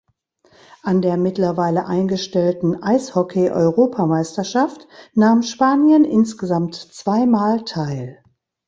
[0.81, 8.17] An der mittlerweile eingestellten Eishockey-Europameisterschaft nahm Spanien insgesamt zwei Mal teil.